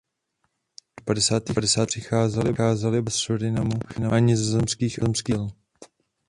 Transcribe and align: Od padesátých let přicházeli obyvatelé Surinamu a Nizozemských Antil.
Od 0.97 1.03
padesátých 1.05 1.57
let 1.77 1.85
přicházeli 1.85 2.49
obyvatelé 2.49 3.03
Surinamu 3.09 3.73
a 4.11 4.19
Nizozemských 4.19 5.03
Antil. 5.03 5.47